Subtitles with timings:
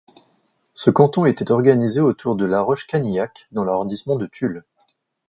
[0.73, 4.63] Ce canton était organisé autour de La Roche-Canillac dans l'arrondissement de Tulle.